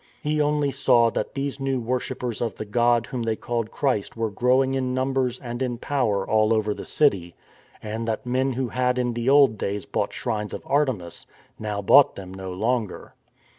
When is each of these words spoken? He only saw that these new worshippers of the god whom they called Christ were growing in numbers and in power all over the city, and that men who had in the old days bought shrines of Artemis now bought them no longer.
He 0.23 0.41
only 0.41 0.71
saw 0.71 1.11
that 1.11 1.35
these 1.35 1.59
new 1.59 1.79
worshippers 1.79 2.41
of 2.41 2.55
the 2.55 2.65
god 2.65 3.05
whom 3.05 3.21
they 3.21 3.35
called 3.35 3.69
Christ 3.69 4.17
were 4.17 4.31
growing 4.31 4.73
in 4.73 4.95
numbers 4.95 5.39
and 5.39 5.61
in 5.61 5.77
power 5.77 6.27
all 6.27 6.55
over 6.55 6.73
the 6.73 6.85
city, 6.85 7.35
and 7.83 8.07
that 8.07 8.25
men 8.25 8.53
who 8.53 8.69
had 8.69 8.97
in 8.97 9.13
the 9.13 9.29
old 9.29 9.59
days 9.59 9.85
bought 9.85 10.11
shrines 10.11 10.55
of 10.55 10.63
Artemis 10.65 11.27
now 11.59 11.83
bought 11.83 12.15
them 12.15 12.33
no 12.33 12.51
longer. 12.51 13.13